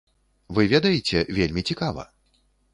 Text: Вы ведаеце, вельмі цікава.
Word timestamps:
Вы 0.57 0.65
ведаеце, 0.71 1.23
вельмі 1.43 1.67
цікава. 1.71 2.11